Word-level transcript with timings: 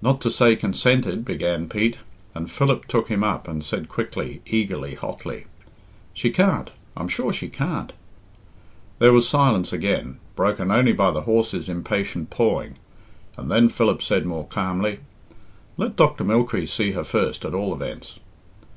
"Not 0.00 0.20
to 0.20 0.30
say 0.30 0.54
consented" 0.54 1.24
began 1.24 1.68
Pete; 1.68 1.98
and 2.32 2.48
Philip 2.48 2.86
took 2.86 3.08
him 3.08 3.24
up 3.24 3.48
and 3.48 3.64
said 3.64 3.88
quickly, 3.88 4.40
eagerly, 4.46 4.94
hotly 4.94 5.46
"She 6.14 6.30
can't 6.30 6.70
I'm 6.96 7.08
sure 7.08 7.32
she 7.32 7.48
can't." 7.48 7.92
There 9.00 9.12
was 9.12 9.28
silence 9.28 9.72
again, 9.72 10.18
broken 10.36 10.70
only 10.70 10.92
by 10.92 11.10
the 11.10 11.22
horse's 11.22 11.68
impatient 11.68 12.30
pawing, 12.30 12.76
and 13.36 13.50
then 13.50 13.68
Philip 13.68 14.00
said 14.00 14.26
more 14.26 14.46
calmly, 14.46 15.00
"Let 15.76 15.96
Dr. 15.96 16.22
Mylechreest 16.22 16.72
see 16.72 16.92
her 16.92 17.02
first, 17.02 17.44
at 17.44 17.52
all 17.52 17.74
events." 17.74 18.20